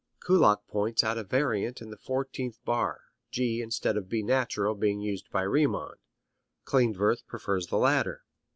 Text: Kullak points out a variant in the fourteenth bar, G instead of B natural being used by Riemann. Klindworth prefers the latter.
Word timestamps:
Kullak 0.19 0.65
points 0.67 1.03
out 1.03 1.19
a 1.19 1.23
variant 1.23 1.79
in 1.79 1.91
the 1.91 1.95
fourteenth 1.95 2.57
bar, 2.65 3.01
G 3.29 3.61
instead 3.61 3.97
of 3.97 4.09
B 4.09 4.23
natural 4.23 4.73
being 4.73 4.99
used 4.99 5.29
by 5.29 5.43
Riemann. 5.43 5.93
Klindworth 6.65 7.23
prefers 7.27 7.67
the 7.67 7.77
latter. 7.77 8.23